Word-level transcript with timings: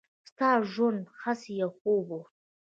«ستا 0.29 0.49
ژوندون 0.71 1.11
هسې 1.23 1.51
یو 1.61 1.69
خوب 1.77 2.05
و.» 2.17 2.21